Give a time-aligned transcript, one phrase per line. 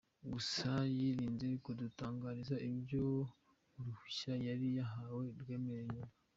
[0.33, 3.03] Gusa yirinze kudutangariza ibyo
[3.77, 6.13] uruhushya yari yahawe rwamwemereraga.